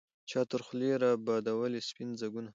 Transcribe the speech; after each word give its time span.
چا 0.29 0.41
تر 0.49 0.61
خولې 0.67 0.91
را 1.03 1.11
بادوله 1.25 1.79
سپین 1.89 2.09
ځګونه 2.21 2.49